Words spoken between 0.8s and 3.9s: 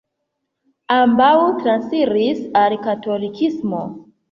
Ambaŭ transiris al katolikismo.